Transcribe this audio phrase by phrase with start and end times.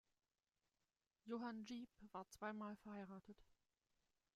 [1.25, 3.37] Johann Jeep war zweimal verheiratet.